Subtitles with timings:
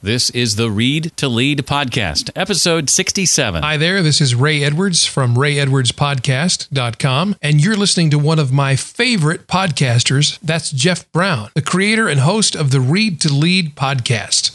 [0.00, 3.64] This is the Read to Lead podcast, episode 67.
[3.64, 8.76] Hi there, this is Ray Edwards from rayedwardspodcast.com, and you're listening to one of my
[8.76, 10.38] favorite podcasters.
[10.40, 14.54] That's Jeff Brown, the creator and host of the Read to Lead podcast.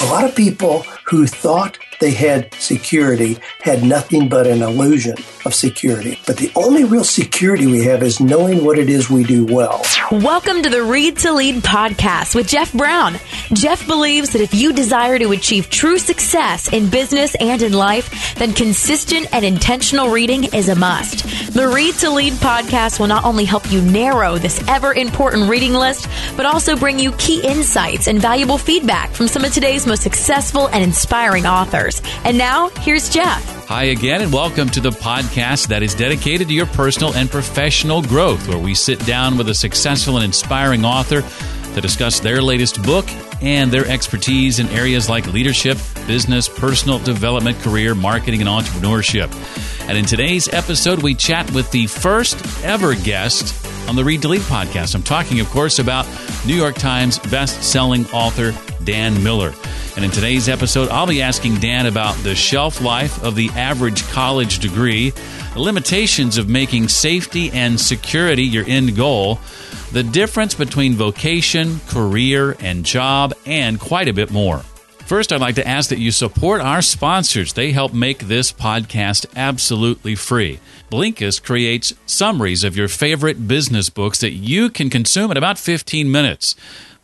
[0.00, 5.54] A lot of people who thought they had security had nothing but an illusion of
[5.54, 6.18] security.
[6.26, 9.82] But the only real security we have is knowing what it is we do well.
[10.12, 13.16] Welcome to the Read to Lead podcast with Jeff Brown.
[13.52, 18.34] Jeff believes that if you desire to achieve true success in business and in life,
[18.36, 21.24] then consistent and intentional reading is a must.
[21.52, 25.72] The Read to Lead podcast will not only help you narrow this ever important reading
[25.72, 30.02] list, but also bring you key insights and valuable feedback from some of today's most
[30.02, 31.87] successful and inspiring authors.
[32.24, 33.66] And now, here's Jeff.
[33.66, 38.02] Hi again, and welcome to the podcast that is dedicated to your personal and professional
[38.02, 41.22] growth, where we sit down with a successful and inspiring author
[41.74, 43.06] to discuss their latest book
[43.42, 49.30] and their expertise in areas like leadership, business, personal development, career, marketing, and entrepreneurship.
[49.88, 54.28] And in today's episode, we chat with the first ever guest on the Read to
[54.28, 54.94] Lead podcast.
[54.94, 56.06] I'm talking, of course, about
[56.46, 58.52] New York Times best-selling author
[58.84, 59.52] Dan Miller.
[59.98, 64.04] And in today's episode, I'll be asking Dan about the shelf life of the average
[64.10, 65.10] college degree,
[65.54, 69.40] the limitations of making safety and security your end goal,
[69.90, 74.58] the difference between vocation, career, and job, and quite a bit more.
[75.04, 77.54] First, I'd like to ask that you support our sponsors.
[77.54, 80.60] They help make this podcast absolutely free.
[80.92, 86.08] Blinkist creates summaries of your favorite business books that you can consume in about 15
[86.08, 86.54] minutes.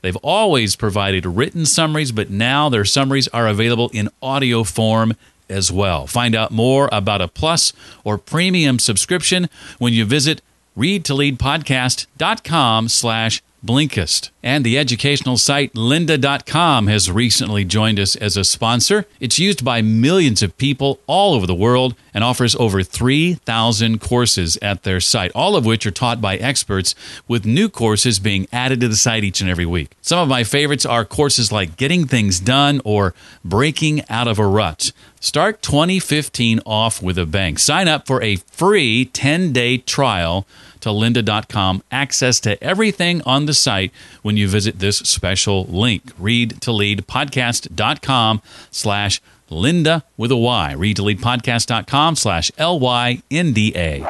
[0.05, 5.15] They've always provided written summaries, but now their summaries are available in audio form
[5.49, 6.07] as well.
[6.07, 7.73] Find out more about a plus
[8.05, 10.43] or premium subscription when you visit
[10.77, 14.31] readtoleadpodcast.com slash Blinkist.
[14.43, 19.07] And the educational site lynda.com has recently joined us as a sponsor.
[19.21, 24.59] It's used by millions of people all over the world and offers over 3,000 courses
[24.61, 26.95] at their site, all of which are taught by experts,
[27.27, 29.93] with new courses being added to the site each and every week.
[30.03, 34.47] Some of my favorites are courses like Getting Things Done or Breaking Out of a
[34.47, 34.93] Rut.
[35.21, 37.57] Start 2015 off with a bang.
[37.57, 40.47] Sign up for a free 10 day trial
[40.85, 41.83] to lynda.com.
[41.91, 43.91] Access to everything on the site
[44.23, 46.13] when you visit this special link.
[46.19, 48.41] Read to lead podcast.com
[48.71, 50.73] slash Lynda with a Y.
[50.73, 54.05] Read to lead podcast.com slash L Y N D A.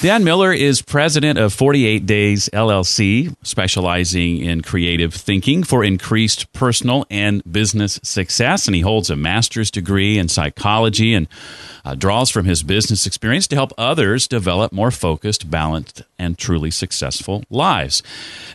[0.00, 7.04] Dan Miller is president of 48 Days LLC, specializing in creative thinking for increased personal
[7.10, 8.68] and business success.
[8.68, 11.26] And he holds a master's degree in psychology and
[11.84, 16.70] uh, draws from his business experience to help others develop more focused, balanced, and truly
[16.70, 18.00] successful lives.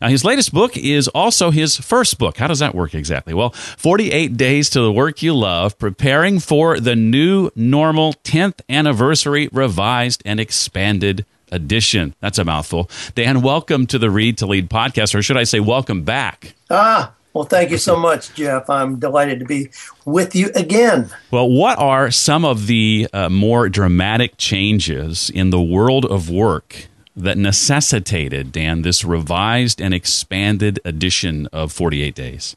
[0.02, 2.38] Now, his latest book is also his first book.
[2.38, 3.34] How does that work exactly?
[3.34, 9.50] Well, 48 Days to the Work You Love, preparing for the new normal 10th anniversary
[9.52, 12.14] revised and expanded edition.
[12.20, 12.90] That's a mouthful.
[13.16, 16.56] Dan, welcome to the Read to Lead podcast, or should I say, welcome back?
[16.70, 18.70] Ah, well, thank you so much, Jeff.
[18.70, 19.70] I'm delighted to be
[20.06, 21.10] with you again.
[21.32, 26.88] Well, what are some of the uh, more dramatic changes in the world of work
[27.16, 32.56] that necessitated, Dan, this revised and expanded edition of 48 Days?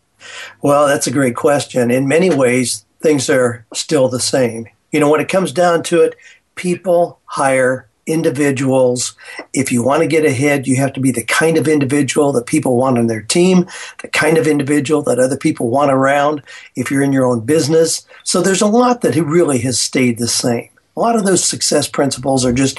[0.61, 1.91] Well, that's a great question.
[1.91, 4.67] In many ways, things are still the same.
[4.93, 6.17] You know, when it comes down to it,
[6.55, 9.15] people hire individuals.
[9.53, 12.47] If you want to get ahead, you have to be the kind of individual that
[12.47, 13.67] people want on their team,
[14.01, 16.43] the kind of individual that other people want around
[16.77, 18.07] if you're in your own business.
[18.23, 20.69] So there's a lot that really has stayed the same.
[20.97, 22.79] A lot of those success principles are just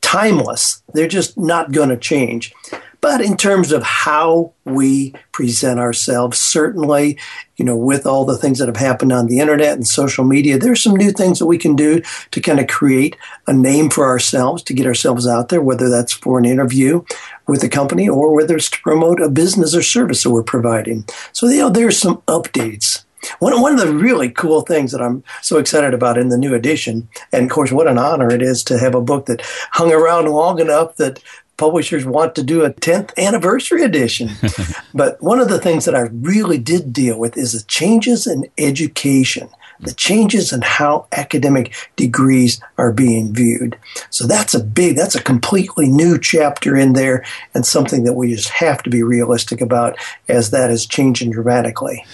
[0.00, 0.82] timeless.
[0.92, 2.52] They're just not going to change.
[3.02, 7.18] But in terms of how we present ourselves, certainly,
[7.56, 10.56] you know, with all the things that have happened on the internet and social media,
[10.56, 13.16] there's some new things that we can do to kind of create
[13.48, 17.02] a name for ourselves, to get ourselves out there, whether that's for an interview
[17.48, 21.04] with a company or whether it's to promote a business or service that we're providing.
[21.32, 23.04] So, you know, there's some updates
[23.38, 26.54] one, one of the really cool things that I'm so excited about in the new
[26.54, 29.42] edition, and of course, what an honor it is to have a book that
[29.72, 31.22] hung around long enough that
[31.56, 34.30] publishers want to do a 10th anniversary edition.
[34.94, 38.50] but one of the things that I really did deal with is the changes in
[38.58, 39.48] education,
[39.80, 43.78] the changes in how academic degrees are being viewed.
[44.10, 48.34] So that's a big, that's a completely new chapter in there and something that we
[48.34, 49.96] just have to be realistic about
[50.28, 52.04] as that is changing dramatically.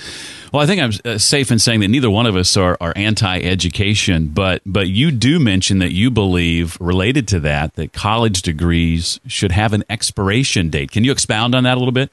[0.52, 2.92] Well, I think I'm uh, safe in saying that neither one of us are, are
[2.96, 9.20] anti-education, but but you do mention that you believe, related to that, that college degrees
[9.26, 10.90] should have an expiration date.
[10.90, 12.10] Can you expound on that a little bit?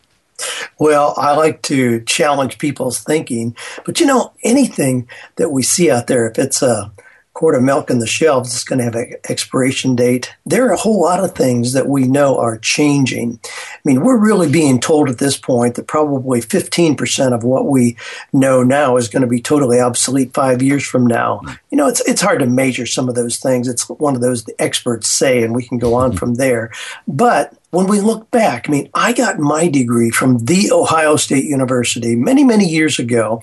[0.77, 3.55] Well, I like to challenge people's thinking,
[3.85, 5.07] but you know, anything
[5.37, 6.91] that we see out there, if it's a
[7.35, 10.33] quart of milk in the shelves is going to have an expiration date.
[10.45, 13.39] There are a whole lot of things that we know are changing.
[13.43, 17.97] I mean, we're really being told at this point that probably 15% of what we
[18.31, 21.41] know now is going to be totally obsolete five years from now.
[21.71, 23.67] You know, it's, it's hard to measure some of those things.
[23.67, 26.71] It's one of those the experts say, and we can go on from there.
[27.05, 31.43] But when we look back, I mean, I got my degree from The Ohio State
[31.43, 33.41] University many, many years ago.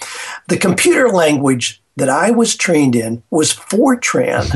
[0.48, 4.46] The computer language that I was trained in was Fortran.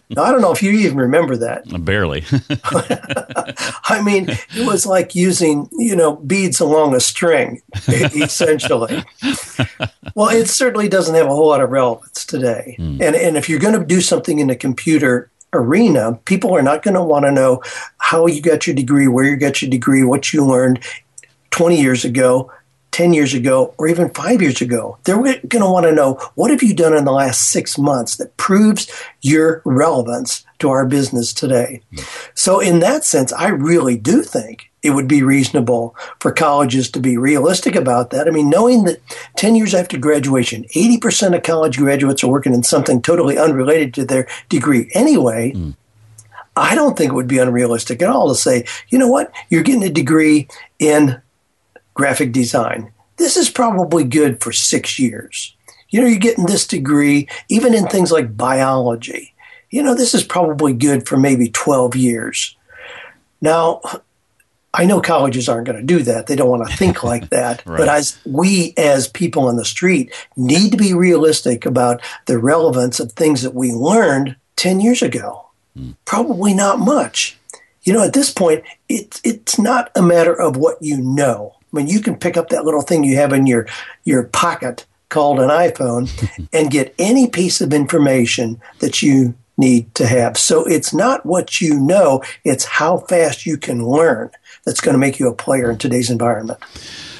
[0.10, 1.64] now, I don't know if you even remember that.
[1.84, 2.24] Barely.
[3.88, 9.04] I mean, it was like using, you know, beads along a string, essentially.
[10.14, 12.76] well, it certainly doesn't have a whole lot of relevance today.
[12.78, 13.00] Mm.
[13.00, 16.82] And, and if you're going to do something in the computer arena, people are not
[16.82, 17.62] going to want to know
[17.98, 20.84] how you got your degree, where you got your degree, what you learned
[21.50, 22.52] 20 years ago
[22.92, 24.98] 10 years ago or even five years ago.
[25.04, 28.16] They're going to want to know what have you done in the last six months
[28.16, 28.90] that proves
[29.20, 31.82] your relevance to our business today.
[32.34, 37.00] So, in that sense, I really do think it would be reasonable for colleges to
[37.00, 38.28] be realistic about that.
[38.28, 39.00] I mean, knowing that
[39.36, 44.04] 10 years after graduation, 80% of college graduates are working in something totally unrelated to
[44.04, 45.52] their degree anyway.
[45.52, 45.74] Mm.
[46.56, 49.62] I don't think it would be unrealistic at all to say, you know what, you're
[49.62, 50.48] getting a degree
[50.78, 51.20] in
[51.98, 52.92] graphic design.
[53.16, 55.56] This is probably good for six years.
[55.90, 59.34] You know, you're getting this degree, even in things like biology.
[59.70, 62.56] You know, this is probably good for maybe 12 years.
[63.40, 63.80] Now,
[64.72, 66.28] I know colleges aren't going to do that.
[66.28, 67.66] They don't want to think like that.
[67.66, 67.78] right.
[67.78, 73.00] But as we, as people on the street, need to be realistic about the relevance
[73.00, 75.48] of things that we learned 10 years ago.
[75.76, 75.96] Mm.
[76.04, 77.36] Probably not much.
[77.82, 81.57] You know, at this point, it's it's not a matter of what you know.
[81.72, 83.66] Mean, you can pick up that little thing you have in your
[84.04, 86.08] your pocket called an iPhone
[86.52, 90.38] and get any piece of information that you need to have.
[90.38, 94.30] So it's not what you know, it's how fast you can learn
[94.64, 96.60] that's going to make you a player in today's environment.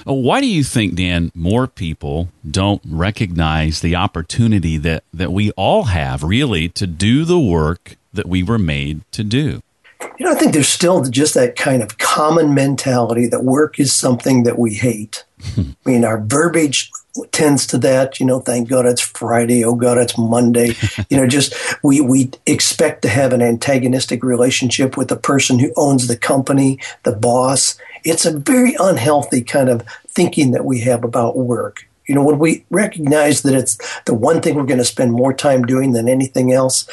[0.06, 5.50] Uh, why do you think, Dan, more people don't recognize the opportunity that, that we
[5.52, 9.60] all have really to do the work that we were made to do?
[10.00, 13.92] You know, I think there's still just that kind of common mentality that work is
[13.92, 15.24] something that we hate.
[15.56, 16.90] I mean, our verbiage
[17.32, 18.20] tends to that.
[18.20, 19.64] You know, thank God it's Friday.
[19.64, 20.74] Oh God, it's Monday.
[21.08, 25.72] you know, just we we expect to have an antagonistic relationship with the person who
[25.76, 27.78] owns the company, the boss.
[28.04, 31.88] It's a very unhealthy kind of thinking that we have about work.
[32.06, 35.34] You know, when we recognize that it's the one thing we're going to spend more
[35.34, 36.88] time doing than anything else,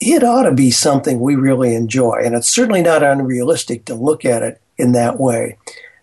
[0.00, 2.22] it ought to be something we really enjoy.
[2.24, 5.58] And it's certainly not unrealistic to look at it in that way.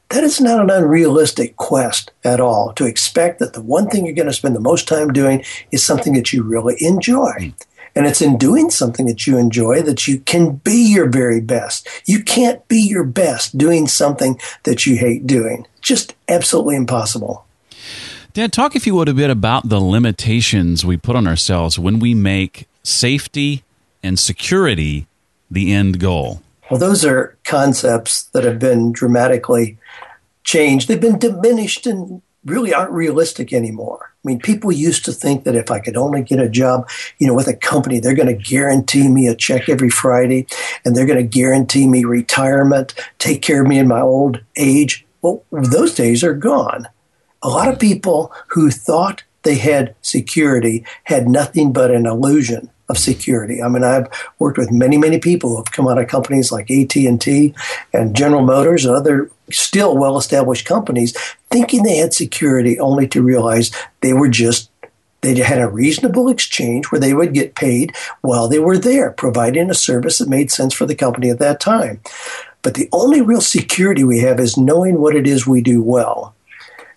[0.10, 4.16] That is not an unrealistic quest at all to expect that the one thing you're
[4.16, 7.32] going to spend the most time doing is something that you really enjoy.
[7.38, 7.50] Hmm.
[7.96, 11.88] And it's in doing something that you enjoy that you can be your very best.
[12.06, 15.66] You can't be your best doing something that you hate doing.
[15.82, 17.46] Just absolutely impossible.
[18.34, 21.98] Dan, talk if you would a bit about the limitations we put on ourselves when
[21.98, 23.64] we make safety
[24.08, 25.06] and security
[25.52, 26.42] the end goal?
[26.72, 29.78] Well, those are concepts that have been dramatically
[30.44, 30.88] changed.
[30.88, 34.12] They've been diminished and really aren't realistic anymore.
[34.24, 37.28] I mean, people used to think that if I could only get a job, you
[37.28, 40.48] know, with a company, they're going to guarantee me a check every Friday
[40.84, 45.06] and they're going to guarantee me retirement, take care of me in my old age.
[45.22, 46.88] Well, those days are gone.
[47.44, 52.98] A lot of people who thought they had security had nothing but an illusion of
[52.98, 53.62] security.
[53.62, 54.08] I mean, I've
[54.40, 57.54] worked with many, many people who have come out of companies like AT&T
[57.94, 61.18] and General Motors and other still well-established companies
[61.50, 64.70] thinking they had security only to realize they were just
[65.22, 69.70] they had a reasonable exchange where they would get paid while they were there, providing
[69.70, 72.00] a service that made sense for the company at that time.
[72.62, 76.36] But the only real security we have is knowing what it is we do well.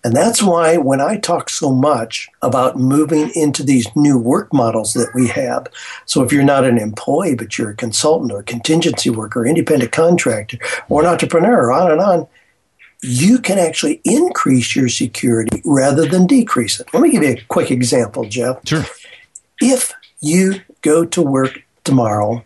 [0.02, 4.95] And that's why when I talk so much about moving into these new work models
[4.95, 5.66] that we have,
[6.07, 9.92] so if you're not an employee, but you're a consultant or a contingency worker, independent
[9.92, 12.26] contractor, or an entrepreneur, on and on,
[13.02, 16.88] you can actually increase your security rather than decrease it.
[16.92, 18.66] Let me give you a quick example, Jeff.
[18.66, 18.85] Sure.
[19.61, 22.45] If you go to work tomorrow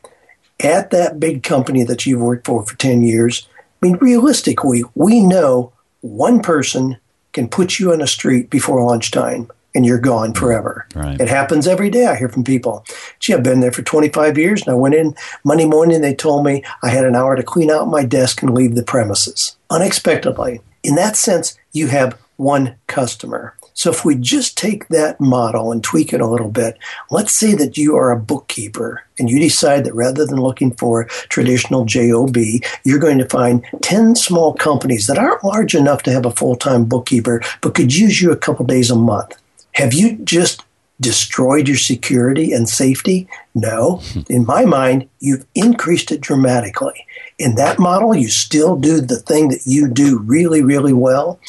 [0.61, 3.49] at that big company that you've worked for for 10 years,
[3.82, 6.99] I mean, realistically, we know one person
[7.34, 10.86] can put you on a street before lunchtime and you're gone forever.
[10.94, 11.20] Right.
[11.20, 12.06] It happens every day.
[12.06, 12.84] I hear from people,
[13.18, 15.14] gee, I've been there for 25 years and I went in
[15.44, 16.00] Monday morning.
[16.00, 18.84] They told me I had an hour to clean out my desk and leave the
[18.84, 20.60] premises unexpectedly.
[20.82, 23.56] In that sense, you have one customer.
[23.75, 26.78] So if we just take that model and tweak it a little bit,
[27.11, 31.04] let's say that you are a bookkeeper and you decide that rather than looking for
[31.28, 32.37] traditional JOB,
[32.85, 36.85] you're going to find 10 small companies that aren't large enough to have a full-time
[36.85, 39.37] bookkeeper but could use you a couple days a month.
[39.73, 40.62] Have you just
[41.00, 43.28] destroyed your security and safety?
[43.54, 44.00] No.
[44.28, 47.07] In my mind, you've increased it dramatically.
[47.38, 51.40] In that model, you still do the thing that you do really, really well.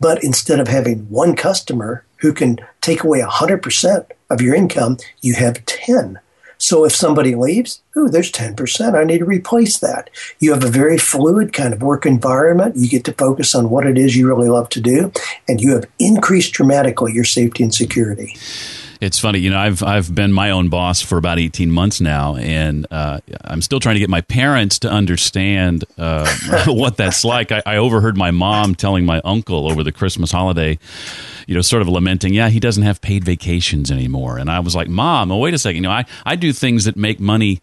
[0.00, 5.34] But instead of having one customer who can take away 100% of your income, you
[5.34, 6.20] have 10.
[6.58, 8.94] So if somebody leaves, oh, there's 10%.
[8.94, 10.08] I need to replace that.
[10.38, 12.76] You have a very fluid kind of work environment.
[12.76, 15.12] You get to focus on what it is you really love to do,
[15.48, 18.36] and you have increased dramatically your safety and security.
[19.04, 19.58] It's funny, you know.
[19.58, 23.78] I've I've been my own boss for about eighteen months now, and uh, I'm still
[23.78, 26.34] trying to get my parents to understand uh,
[26.66, 27.52] what that's like.
[27.52, 30.78] I, I overheard my mom telling my uncle over the Christmas holiday,
[31.46, 34.38] you know, sort of lamenting, yeah, he doesn't have paid vacations anymore.
[34.38, 35.76] And I was like, Mom, well, wait a second.
[35.76, 37.60] You know, I, I do things that make money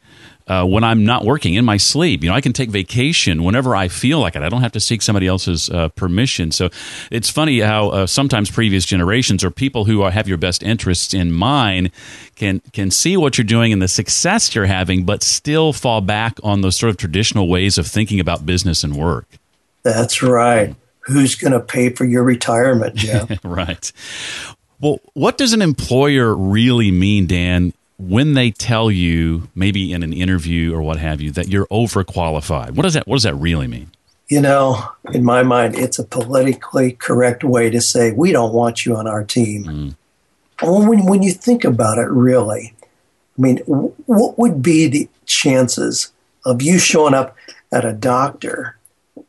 [0.52, 2.24] uh, when I'm not working in my sleep.
[2.24, 4.42] You know, I can take vacation whenever I feel like it.
[4.42, 6.52] I don't have to seek somebody else's uh, permission.
[6.52, 6.70] So
[7.10, 11.14] it's funny how uh, sometimes previous generations or people who are, have your best interests
[11.14, 11.92] in mind
[12.36, 16.38] can can see what you're doing and the success you're having, but still fall back
[16.44, 19.28] on those sort of traditional ways of thinking about business and work.
[19.84, 20.76] That's right.
[21.06, 23.40] Who's going to pay for your retirement, Jeff?
[23.46, 23.90] right.
[24.82, 30.14] Well, what does an employer really mean, Dan, when they tell you, maybe in an
[30.14, 32.72] interview or what have you, that you're overqualified?
[32.72, 33.92] What does that What does that really mean?
[34.28, 38.86] You know, in my mind, it's a politically correct way to say we don't want
[38.86, 39.66] you on our team.
[40.62, 40.88] Mm.
[40.88, 42.74] When, when you think about it, really,
[43.38, 46.14] I mean, what would be the chances
[46.46, 47.36] of you showing up
[47.72, 48.78] at a doctor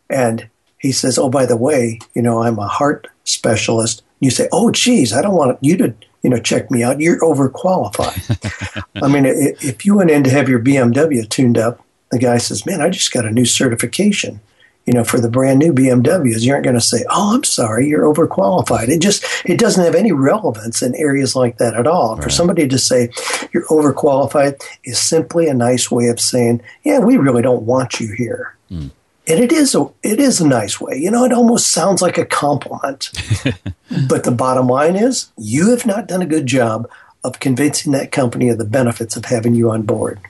[0.08, 0.48] and
[0.78, 4.70] he says, "Oh, by the way, you know, I'm a heart specialist." You say, "Oh,
[4.70, 7.00] geez, I don't want you to." You know, check me out.
[7.00, 8.78] You're overqualified.
[9.02, 12.66] I mean, if you went in to have your BMW tuned up, the guy says,
[12.66, 14.40] man, I just got a new certification,
[14.84, 16.42] you know, for the brand new BMWs.
[16.42, 18.88] You aren't going to say, oh, I'm sorry, you're overqualified.
[18.88, 22.14] It just, it doesn't have any relevance in areas like that at all.
[22.14, 22.24] Right.
[22.24, 23.10] For somebody to say
[23.52, 28.12] you're overqualified is simply a nice way of saying, yeah, we really don't want you
[28.12, 28.56] here.
[28.70, 28.90] Mm
[29.26, 30.96] and it is a it is a nice way.
[30.96, 33.10] You know, it almost sounds like a compliment.
[34.08, 36.88] but the bottom line is, you have not done a good job
[37.24, 40.20] of convincing that company of the benefits of having you on board.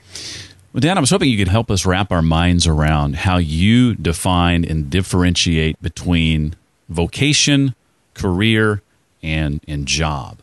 [0.73, 3.95] Well, Dan, I was hoping you could help us wrap our minds around how you
[3.95, 6.55] define and differentiate between
[6.89, 7.75] vocation,
[8.13, 8.81] career,
[9.21, 10.39] and and job.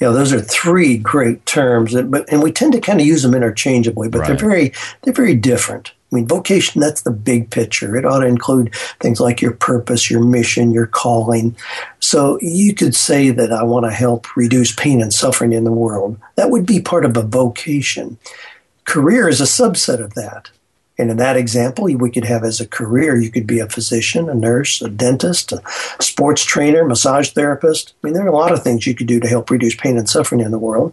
[0.00, 3.34] Yeah, those are three great terms, but and we tend to kind of use them
[3.34, 4.28] interchangeably, but right.
[4.28, 4.72] they're very
[5.02, 5.92] they're very different.
[6.14, 7.96] I mean, vocation, that's the big picture.
[7.96, 11.56] It ought to include things like your purpose, your mission, your calling.
[11.98, 15.72] So you could say that I want to help reduce pain and suffering in the
[15.72, 16.16] world.
[16.36, 18.16] That would be part of a vocation.
[18.84, 20.50] Career is a subset of that.
[20.98, 24.28] And in that example, we could have as a career, you could be a physician,
[24.28, 25.60] a nurse, a dentist, a
[25.98, 27.92] sports trainer, massage therapist.
[28.04, 29.98] I mean, there are a lot of things you could do to help reduce pain
[29.98, 30.92] and suffering in the world.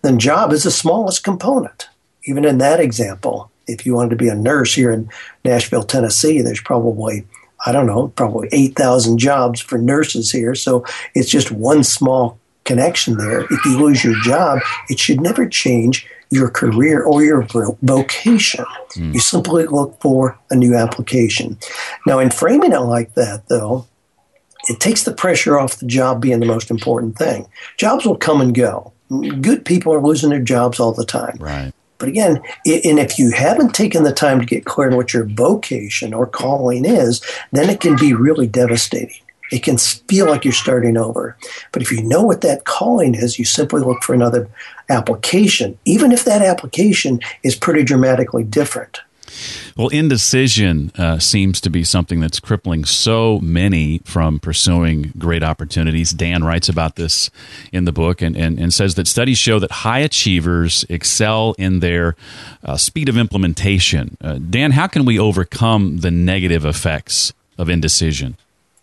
[0.00, 1.90] Then job is the smallest component.
[2.24, 5.08] Even in that example, if you wanted to be a nurse here in
[5.44, 7.26] Nashville, Tennessee, there's probably
[7.64, 10.54] I don't know, probably 8,000 jobs for nurses here.
[10.54, 13.40] So it's just one small connection there.
[13.40, 17.46] If you lose your job, it should never change your career or your
[17.82, 18.64] vocation.
[18.94, 19.14] Mm.
[19.14, 21.56] You simply look for a new application.
[22.06, 23.86] Now, in framing it like that, though,
[24.68, 27.46] it takes the pressure off the job being the most important thing.
[27.76, 28.92] Jobs will come and go.
[29.40, 31.36] Good people are losing their jobs all the time.
[31.38, 31.72] Right.
[31.98, 32.36] But again,
[32.66, 36.26] and if you haven't taken the time to get clear on what your vocation or
[36.26, 37.22] calling is,
[37.52, 39.16] then it can be really devastating.
[39.50, 41.36] It can feel like you're starting over.
[41.72, 44.48] But if you know what that calling is, you simply look for another
[44.88, 49.00] application, even if that application is pretty dramatically different.
[49.76, 56.12] Well, indecision uh, seems to be something that's crippling so many from pursuing great opportunities.
[56.12, 57.30] Dan writes about this
[57.72, 61.80] in the book and, and, and says that studies show that high achievers excel in
[61.80, 62.16] their
[62.64, 64.16] uh, speed of implementation.
[64.20, 68.36] Uh, Dan, how can we overcome the negative effects of indecision?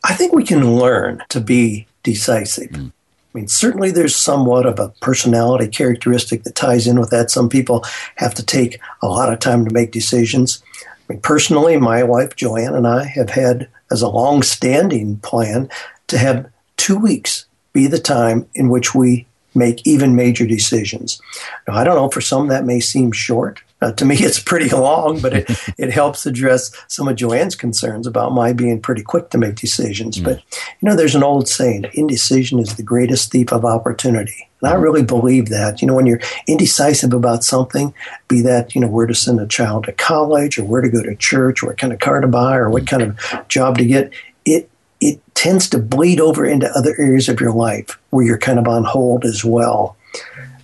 [0.03, 2.69] I think we can learn to be decisive.
[2.69, 2.91] Mm.
[3.33, 7.31] I mean, certainly there's somewhat of a personality characteristic that ties in with that.
[7.31, 7.83] Some people
[8.15, 10.61] have to take a lot of time to make decisions.
[10.85, 15.69] I mean, personally, my wife Joanne and I have had as a long-standing plan
[16.07, 19.25] to have two weeks be the time in which we
[19.55, 21.19] make even major decisions.
[21.67, 23.61] Now, I don't know, for some that may seem short.
[23.83, 28.07] Uh, to me, it's pretty long, but it, it helps address some of Joanne's concerns
[28.07, 30.17] about my being pretty quick to make decisions.
[30.17, 30.23] Mm.
[30.23, 30.37] But,
[30.79, 34.49] you know, there's an old saying indecision is the greatest thief of opportunity.
[34.61, 35.81] And I really believe that.
[35.81, 37.93] You know, when you're indecisive about something,
[38.29, 41.03] be that, you know, where to send a child to college or where to go
[41.03, 43.85] to church or what kind of car to buy or what kind of job to
[43.85, 44.11] get,
[44.45, 44.69] it
[45.01, 48.69] it tends to bleed over into other areas of your life where you're kind of
[48.69, 49.97] on hold as well.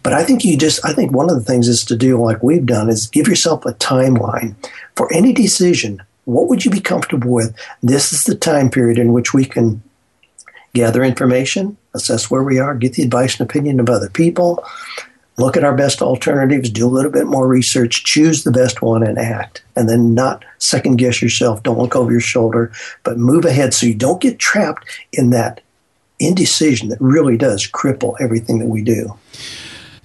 [0.04, 2.42] But I think you just, I think one of the things is to do, like
[2.42, 4.56] we've done, is give yourself a timeline
[4.96, 6.02] for any decision.
[6.26, 7.56] What would you be comfortable with?
[7.82, 9.82] This is the time period in which we can
[10.74, 14.64] gather information, assess where we are, get the advice and opinion of other people,
[15.38, 19.04] look at our best alternatives, do a little bit more research, choose the best one,
[19.04, 19.64] and act.
[19.76, 21.64] And then not second guess yourself.
[21.64, 22.72] Don't look over your shoulder,
[23.04, 25.62] but move ahead so you don't get trapped in that
[26.20, 29.18] indecision that really does cripple everything that we do.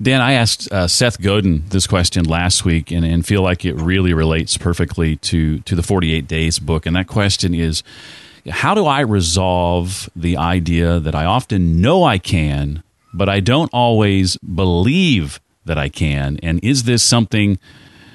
[0.00, 3.74] Dan, I asked uh, Seth Godin this question last week and, and feel like it
[3.74, 6.86] really relates perfectly to, to the 48 Days book.
[6.86, 7.82] And that question is
[8.48, 12.82] How do I resolve the idea that I often know I can,
[13.12, 16.38] but I don't always believe that I can?
[16.42, 17.58] And is this something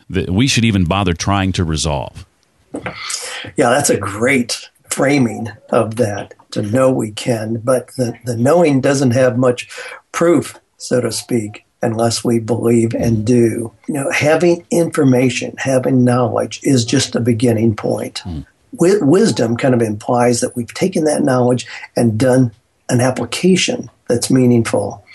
[0.09, 2.25] that we should even bother trying to resolve?
[2.73, 8.81] Yeah, that's a great framing of that to know we can, but the, the knowing
[8.81, 9.69] doesn't have much
[10.11, 13.71] proof, so to speak, unless we believe and do.
[13.87, 18.19] You know, having information, having knowledge is just a beginning point.
[18.19, 18.41] Hmm.
[18.73, 22.51] wisdom kind of implies that we've taken that knowledge and done
[22.89, 25.05] an application that's meaningful.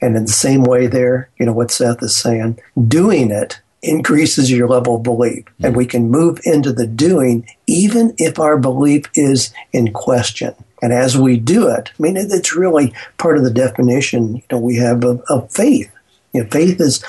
[0.00, 4.50] And in the same way, there, you know, what Seth is saying, doing it increases
[4.50, 5.44] your level of belief.
[5.44, 5.64] Mm-hmm.
[5.66, 10.54] And we can move into the doing even if our belief is in question.
[10.82, 14.58] And as we do it, I mean, it's really part of the definition you know,
[14.58, 15.90] we have of, of faith.
[16.32, 17.04] You know, faith is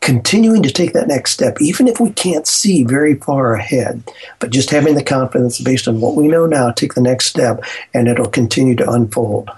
[0.00, 4.02] continuing to take that next step, even if we can't see very far ahead,
[4.38, 7.62] but just having the confidence based on what we know now, take the next step,
[7.94, 9.50] and it'll continue to unfold.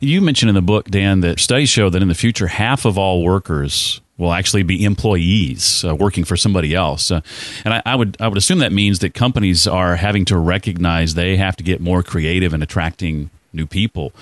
[0.00, 2.96] You mentioned in the book, Dan, that studies show that in the future, half of
[2.96, 7.10] all workers will actually be employees uh, working for somebody else.
[7.10, 7.20] Uh,
[7.64, 11.14] and I, I, would I would assume that means that companies are having to recognize
[11.14, 14.12] they have to get more creative in attracting new people.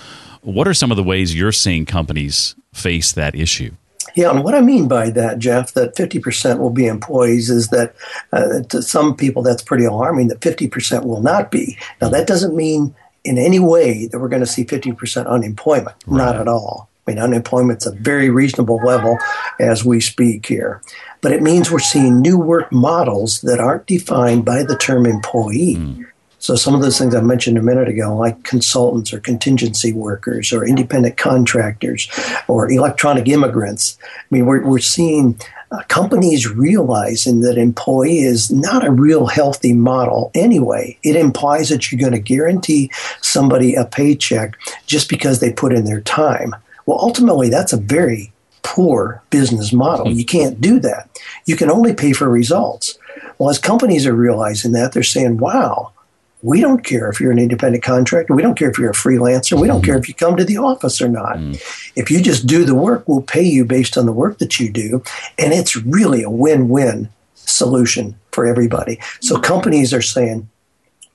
[0.42, 3.72] What are some of the ways you're seeing companies face that issue?
[4.16, 7.94] Yeah, and what I mean by that, Jeff, that 50% will be employees is that
[8.32, 11.78] uh, to some people that's pretty alarming that 50% will not be.
[12.00, 16.16] Now, that doesn't mean in any way that we're going to see 50% unemployment, right.
[16.16, 16.88] not at all.
[17.06, 19.18] I mean, unemployment's a very reasonable level
[19.60, 20.80] as we speak here.
[21.20, 25.76] But it means we're seeing new work models that aren't defined by the term employee.
[25.76, 26.06] Mm.
[26.46, 30.52] So some of those things I mentioned a minute ago, like consultants or contingency workers
[30.52, 32.08] or independent contractors
[32.46, 33.98] or electronic immigrants.
[34.00, 35.40] I mean, we're, we're seeing
[35.72, 40.96] uh, companies realizing that employee is not a real healthy model anyway.
[41.02, 44.56] It implies that you're going to guarantee somebody a paycheck
[44.86, 46.54] just because they put in their time.
[46.86, 48.32] Well, ultimately, that's a very
[48.62, 50.12] poor business model.
[50.12, 51.10] You can't do that.
[51.44, 52.96] You can only pay for results.
[53.36, 55.92] Well, as companies are realizing that, they're saying, wow,
[56.42, 58.34] we don't care if you're an independent contractor.
[58.34, 59.60] We don't care if you're a freelancer.
[59.60, 61.36] We don't care if you come to the office or not.
[61.36, 61.60] Mm.
[61.96, 64.70] If you just do the work, we'll pay you based on the work that you
[64.70, 65.02] do.
[65.38, 69.00] And it's really a win win solution for everybody.
[69.20, 70.48] So companies are saying,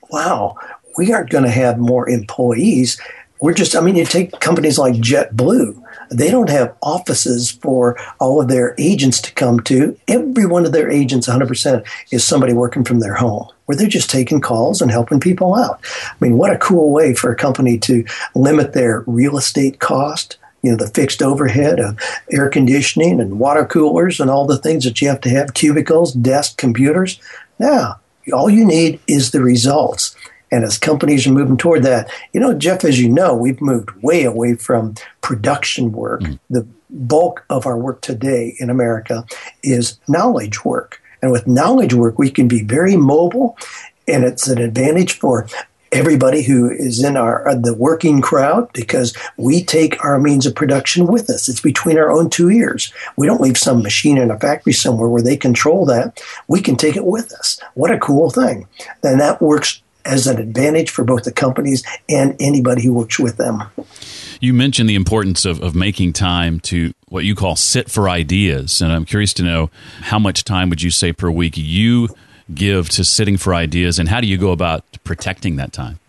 [0.10, 0.58] wow,
[0.98, 3.00] we aren't going to have more employees
[3.42, 8.40] we're just, I mean, you take companies like JetBlue, they don't have offices for all
[8.40, 9.98] of their agents to come to.
[10.08, 14.12] Every one of their agents, 100%, is somebody working from their home where they're just
[14.12, 15.80] taking calls and helping people out.
[15.84, 20.38] I mean, what a cool way for a company to limit their real estate cost,
[20.62, 21.98] you know, the fixed overhead of
[22.32, 26.14] air conditioning and water coolers and all the things that you have to have, cubicles,
[26.14, 27.20] desks, computers.
[27.58, 28.00] Now,
[28.32, 30.16] all you need is the results.
[30.52, 33.92] And as companies are moving toward that, you know, Jeff, as you know, we've moved
[34.02, 36.22] way away from production work.
[36.22, 36.40] Mm.
[36.50, 39.26] The bulk of our work today in America
[39.64, 41.02] is knowledge work.
[41.22, 43.56] And with knowledge work, we can be very mobile,
[44.08, 45.48] and it's an advantage for
[45.92, 50.56] everybody who is in our uh, the working crowd because we take our means of
[50.56, 51.50] production with us.
[51.50, 52.94] It's between our own two ears.
[53.18, 56.22] We don't leave some machine in a factory somewhere where they control that.
[56.48, 57.60] We can take it with us.
[57.74, 58.68] What a cool thing!
[59.04, 63.38] And that works as an advantage for both the companies and anybody who works with
[63.38, 63.64] them.
[64.40, 68.82] You mentioned the importance of, of making time to what you call sit for ideas.
[68.82, 69.70] And I'm curious to know
[70.02, 72.10] how much time would you say per week you
[72.54, 76.00] give to sitting for ideas and how do you go about protecting that time?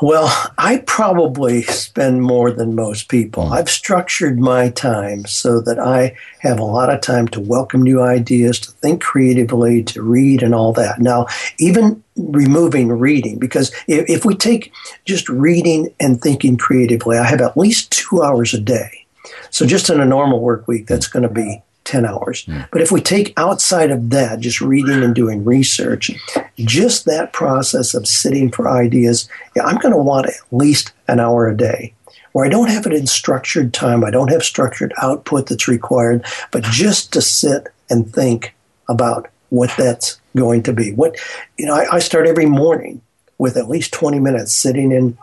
[0.00, 3.46] Well, I probably spend more than most people.
[3.46, 3.52] Mm.
[3.52, 8.00] I've structured my time so that I have a lot of time to welcome new
[8.00, 11.00] ideas, to think creatively, to read, and all that.
[11.00, 11.26] Now,
[11.58, 14.72] even removing reading, because if, if we take
[15.04, 19.06] just reading and thinking creatively, I have at least two hours a day.
[19.50, 22.44] So, just in a normal work week, that's going to be 10 hours.
[22.44, 22.68] Mm.
[22.70, 26.10] But if we take outside of that, just reading and doing research,
[26.58, 31.18] just that process of sitting for ideas, yeah, I'm going to want at least an
[31.18, 31.94] hour a day
[32.32, 34.04] where I don't have it in structured time.
[34.04, 38.54] I don't have structured output that's required, but just to sit and think
[38.88, 40.92] about what that's going to be.
[40.92, 41.16] What,
[41.56, 43.00] you know, I, I start every morning
[43.38, 45.16] with at least 20 minutes sitting in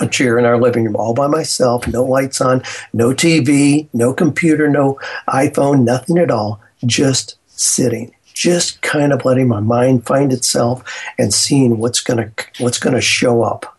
[0.00, 4.12] a chair in our living room all by myself, no lights on, no TV, no
[4.12, 10.32] computer, no iPhone, nothing at all, just sitting, just kind of letting my mind find
[10.32, 10.82] itself
[11.18, 13.74] and seeing what's going to what's going to show up.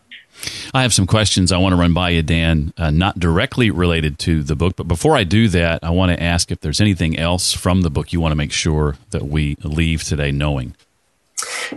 [0.74, 4.18] I have some questions I want to run by you, Dan, uh, not directly related
[4.20, 4.76] to the book.
[4.76, 7.90] But before I do that, I want to ask if there's anything else from the
[7.90, 10.74] book you want to make sure that we leave today knowing.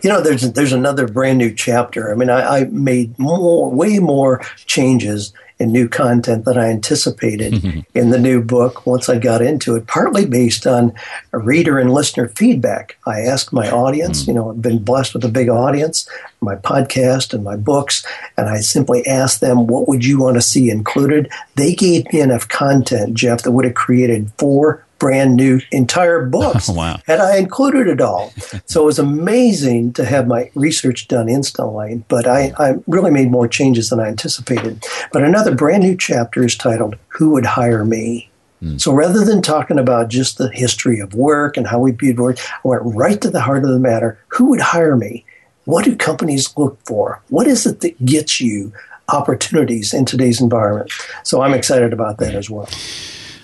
[0.04, 2.12] You know, there's there's another brand new chapter.
[2.12, 7.86] I mean, I, I made more, way more changes and new content than I anticipated
[7.94, 10.94] in the new book once I got into it, partly based on
[11.34, 12.98] reader and listener feedback.
[13.06, 14.32] I asked my audience, hmm.
[14.32, 18.06] you know, I've been blessed with a big audience, my podcast and my books,
[18.38, 21.30] and I simply asked them, what would you want to see included?
[21.56, 26.70] They gave me enough content, Jeff, that would have created four brand new entire books
[26.70, 27.00] oh, wow.
[27.08, 28.32] had I included it all.
[28.66, 33.32] so it was amazing to have my research done instantly, but I, I really made
[33.32, 34.84] more changes than I anticipated.
[35.12, 38.30] But another brand new chapter is titled Who Would Hire Me?
[38.62, 38.80] Mm.
[38.80, 42.38] So rather than talking about just the history of work and how we viewed work,
[42.40, 44.20] I went right to the heart of the matter.
[44.30, 45.26] Who would hire me?
[45.66, 47.22] What do companies look for?
[47.30, 48.74] What is it that gets you
[49.08, 50.92] opportunities in today's environment?
[51.24, 52.68] So I'm excited about that as well.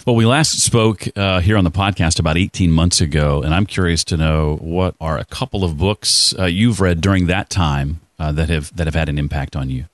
[0.05, 3.65] Well, we last spoke uh, here on the podcast about 18 months ago, and I'm
[3.65, 8.01] curious to know what are a couple of books uh, you've read during that time
[8.19, 9.85] uh, that have that have had an impact on you.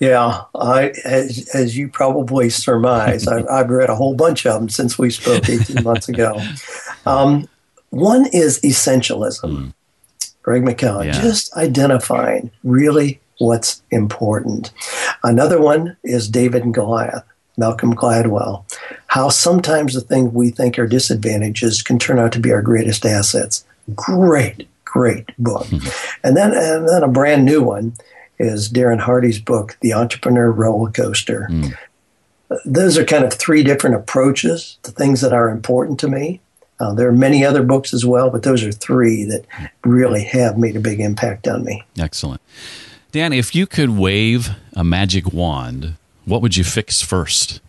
[0.00, 4.68] Yeah, I as, as you probably surmise, I've, I've, read a whole bunch of them
[4.68, 6.40] since we spoke 18 months ago.
[7.06, 7.48] Um,
[7.90, 9.74] one is Essentialism, mm.
[10.42, 11.12] Greg McKeown, yeah.
[11.12, 14.72] just identifying really what's important.
[15.22, 17.22] Another one is David and Goliath.
[17.56, 18.64] Malcolm Gladwell,
[19.16, 23.06] how sometimes the things we think are disadvantages can turn out to be our greatest
[23.06, 23.64] assets.
[23.94, 25.64] Great, great book.
[25.68, 26.18] Mm-hmm.
[26.22, 27.94] And then and then a brand new one
[28.38, 31.48] is Darren Hardy's book, The Entrepreneur Roller Coaster.
[31.50, 31.74] Mm.
[32.66, 36.42] Those are kind of three different approaches to things that are important to me.
[36.78, 39.46] Uh, there are many other books as well, but those are three that
[39.82, 41.82] really have made a big impact on me.
[41.98, 42.42] Excellent.
[43.12, 45.94] Dan, if you could wave a magic wand
[46.26, 47.60] what would you fix first?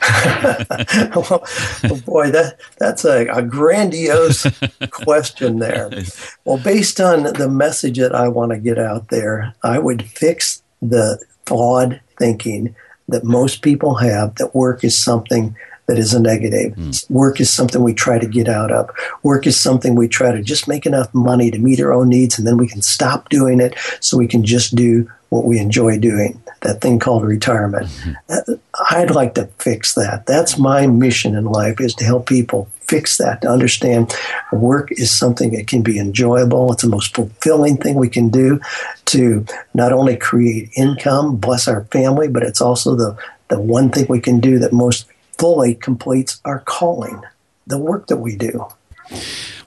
[1.14, 1.44] well,
[1.84, 4.46] oh boy, that that's a, a grandiose
[4.90, 5.90] question there.
[6.44, 10.62] Well, based on the message that I want to get out there, I would fix
[10.80, 12.74] the flawed thinking
[13.08, 15.54] that most people have that work is something
[15.88, 16.74] that is a negative.
[16.74, 17.10] Mm.
[17.10, 18.90] Work is something we try to get out of.
[19.22, 22.38] Work is something we try to just make enough money to meet our own needs,
[22.38, 25.98] and then we can stop doing it so we can just do what we enjoy
[25.98, 27.86] doing, that thing called retirement.
[27.86, 28.52] Mm-hmm.
[28.90, 30.24] I'd like to fix that.
[30.26, 34.14] That's my mission in life is to help people fix that, to understand
[34.52, 36.72] work is something that can be enjoyable.
[36.72, 38.60] It's the most fulfilling thing we can do
[39.06, 43.16] to not only create income, bless our family, but it's also the,
[43.48, 45.06] the one thing we can do that most
[45.38, 47.22] fully completes our calling,
[47.66, 48.66] the work that we do.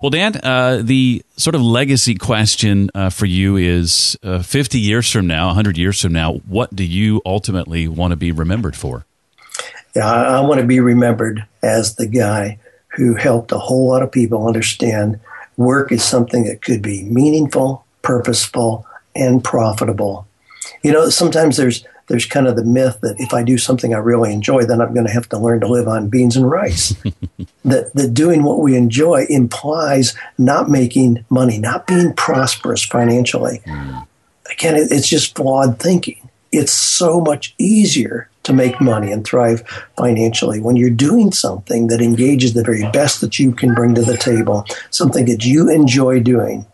[0.01, 5.09] Well, Dan, uh, the sort of legacy question uh, for you is uh, 50 years
[5.09, 9.05] from now, 100 years from now, what do you ultimately want to be remembered for?
[9.95, 12.59] Yeah, I, I want to be remembered as the guy
[12.95, 15.19] who helped a whole lot of people understand
[15.57, 20.27] work is something that could be meaningful, purposeful, and profitable.
[20.83, 23.99] You know, sometimes there's there's kind of the myth that if I do something I
[23.99, 26.89] really enjoy, then I'm going to have to learn to live on beans and rice.
[27.63, 33.61] that, that doing what we enjoy implies not making money, not being prosperous financially.
[33.65, 34.07] Mm.
[34.51, 36.29] Again, it, it's just flawed thinking.
[36.51, 39.61] It's so much easier to make money and thrive
[39.95, 44.01] financially when you're doing something that engages the very best that you can bring to
[44.01, 46.65] the table, something that you enjoy doing.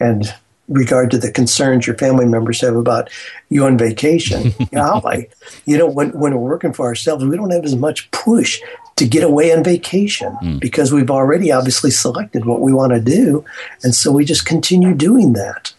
[0.00, 0.34] And
[0.68, 3.10] regard to the concerns your family members have about
[3.48, 4.54] you on vacation.
[4.72, 5.28] Golly,
[5.66, 8.60] you know, when, when we're working for ourselves, we don't have as much push
[8.96, 10.60] to get away on vacation mm.
[10.60, 13.44] because we've already obviously selected what we want to do.
[13.82, 15.72] And so we just continue doing that.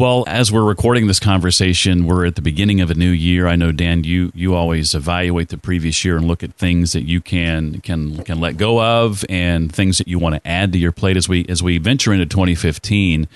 [0.00, 3.46] Well, as we're recording this conversation, we're at the beginning of a new year.
[3.46, 7.02] I know Dan, you you always evaluate the previous year and look at things that
[7.02, 10.78] you can can can let go of and things that you want to add to
[10.78, 13.28] your plate as we as we venture into 2015.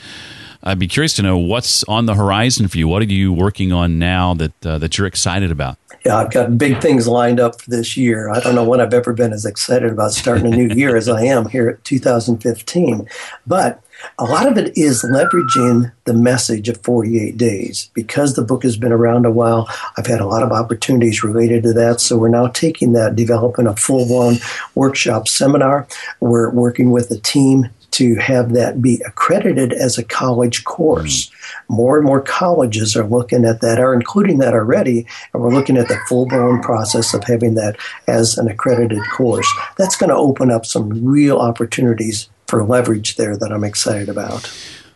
[0.66, 2.88] I'd be curious to know what's on the horizon for you.
[2.88, 5.76] What are you working on now that uh, that you're excited about?
[6.06, 8.30] Yeah, I've got big things lined up for this year.
[8.30, 11.08] I don't know when I've ever been as excited about starting a new year as
[11.08, 13.08] I am here at 2015.
[13.46, 13.82] But
[14.18, 17.90] a lot of it is leveraging the message of 48 days.
[17.94, 21.62] Because the book has been around a while, I've had a lot of opportunities related
[21.62, 22.00] to that.
[22.00, 24.36] So we're now taking that, developing a full blown
[24.74, 25.86] workshop seminar.
[26.20, 31.28] We're working with a team to have that be accredited as a college course.
[31.68, 31.74] Hmm.
[31.74, 35.76] More and more colleges are looking at that, are including that already, and we're looking
[35.76, 37.76] at the full blown process of having that
[38.08, 39.48] as an accredited course.
[39.78, 44.52] That's going to open up some real opportunities for leverage there that I'm excited about.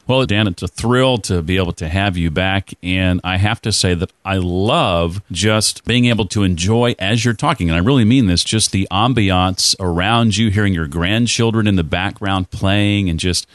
[0.08, 2.72] Well, Dan, it's a thrill to be able to have you back.
[2.82, 7.34] And I have to say that I love just being able to enjoy as you're
[7.34, 7.68] talking.
[7.68, 11.84] And I really mean this just the ambiance around you, hearing your grandchildren in the
[11.84, 13.46] background playing, and just.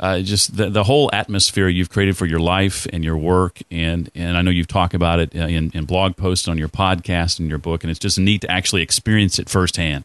[0.00, 4.10] Uh, just the, the whole atmosphere you've created for your life and your work, and
[4.16, 7.48] and I know you've talked about it in, in blog posts on your podcast and
[7.48, 10.04] your book, and it's just neat to actually experience it firsthand.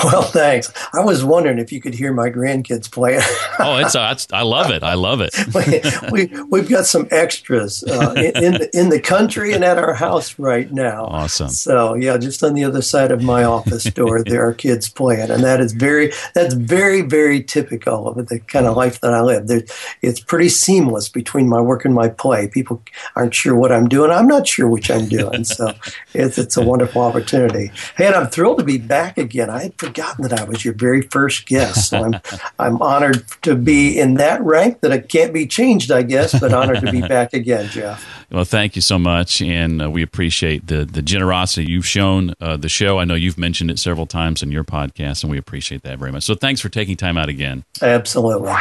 [0.04, 0.72] Well, thanks.
[0.94, 3.16] I was wondering if you could hear my grandkids play.
[3.58, 4.82] oh, it's, uh, it's, I love it.
[4.82, 5.34] I love it.
[6.10, 9.76] we, we have got some extras uh, in in the, in the country and at
[9.76, 11.04] our house right now.
[11.04, 11.50] Awesome.
[11.50, 15.30] So yeah, just on the other side of my office door, there are kids playing,
[15.30, 19.20] and that is very that's very very typical of the kind of life that I
[19.20, 19.48] live.
[19.48, 19.62] There,
[20.00, 22.48] it's pretty seamless between my work and my play.
[22.48, 22.82] People
[23.16, 24.10] aren't sure what I'm doing.
[24.10, 25.44] I'm not sure which I'm doing.
[25.44, 25.74] So
[26.14, 27.70] it's it's a wonderful opportunity.
[27.96, 29.49] Hey, and I'm thrilled to be back again.
[29.50, 31.90] I had forgotten that I was your very first guest.
[31.90, 32.20] So I'm,
[32.58, 36.52] I'm honored to be in that rank that it can't be changed, I guess, but
[36.52, 38.06] honored to be back again, Jeff.
[38.30, 42.56] Well, thank you so much, and uh, we appreciate the the generosity you've shown uh,
[42.56, 42.98] the show.
[42.98, 46.12] I know you've mentioned it several times in your podcast, and we appreciate that very
[46.12, 46.22] much.
[46.22, 47.64] So, thanks for taking time out again.
[47.82, 48.52] Absolutely.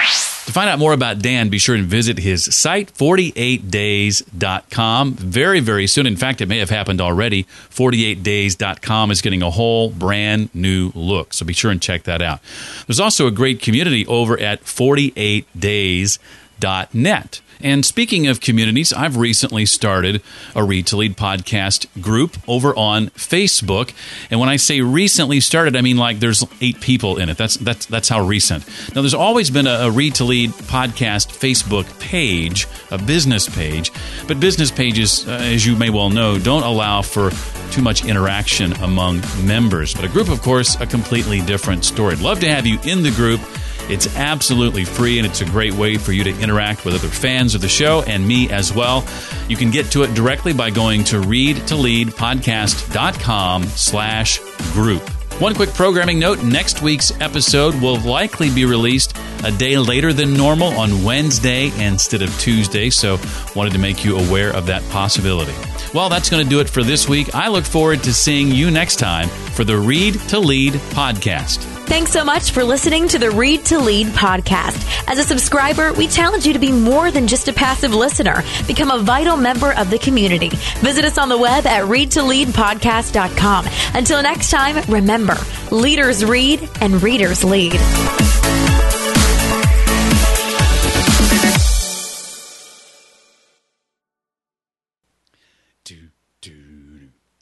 [0.49, 5.85] To find out more about Dan, be sure and visit his site, 48days.com, very, very
[5.85, 6.07] soon.
[6.07, 7.43] In fact, it may have happened already.
[7.69, 11.35] 48days.com is getting a whole brand new look.
[11.35, 12.39] So be sure and check that out.
[12.87, 17.41] There's also a great community over at 48days.net.
[17.61, 20.21] And speaking of communities, I've recently started
[20.55, 23.93] a Read to Lead podcast group over on Facebook.
[24.31, 27.37] And when I say recently started, I mean like there's eight people in it.
[27.37, 28.65] That's that's that's how recent.
[28.95, 33.91] Now there's always been a, a Read to Lead podcast Facebook page, a business page,
[34.27, 37.31] but business pages, uh, as you may well know, don't allow for
[37.71, 39.93] too much interaction among members.
[39.93, 42.13] But a group, of course, a completely different story.
[42.13, 43.41] I'd love to have you in the group.
[43.89, 47.55] It's absolutely free and it's a great way for you to interact with other fans
[47.55, 49.05] of the show and me as well.
[49.47, 54.39] You can get to it directly by going to readtoleadpodcast.com slash
[54.73, 55.01] group.
[55.39, 60.33] One quick programming note next week's episode will likely be released a day later than
[60.33, 63.17] normal on Wednesday instead of Tuesday, so
[63.55, 65.53] wanted to make you aware of that possibility.
[65.93, 67.33] Well, that's going to do it for this week.
[67.33, 71.78] I look forward to seeing you next time for the Read to Lead podcast.
[71.89, 74.85] Thanks so much for listening to the Read to Lead podcast.
[75.07, 78.43] As a subscriber, we challenge you to be more than just a passive listener.
[78.67, 80.49] Become a vital member of the community.
[80.81, 83.67] Visit us on the web at readtoleadpodcast.com.
[83.95, 85.35] Until next time, remember,
[85.71, 87.79] leaders read and readers lead.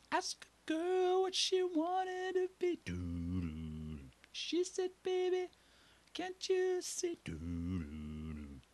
[0.09, 2.79] Ask a girl what she wanted to be.
[4.39, 5.47] She said, baby,
[6.13, 7.17] can't you see?
[7.25, 7.39] Do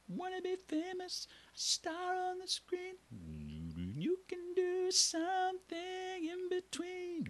[0.10, 2.96] Wanna be famous, a star on the screen?
[3.96, 7.24] You can do something in between.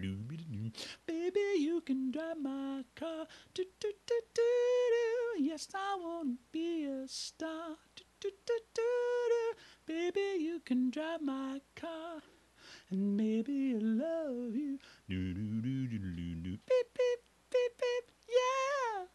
[1.06, 3.26] Baby, you can drive my car.
[5.38, 7.76] Yes, I wanna be a star.
[9.86, 12.20] Baby, you can drive my car.
[12.90, 14.78] And maybe I love you.
[16.66, 18.13] Beep, beep, beep, beep.
[18.34, 19.13] Yeah.